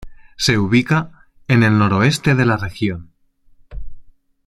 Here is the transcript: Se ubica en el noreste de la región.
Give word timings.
Se 0.35 0.57
ubica 0.57 1.27
en 1.47 1.61
el 1.61 1.77
noreste 1.77 2.33
de 2.33 2.43
la 2.47 2.57
región. 2.57 3.11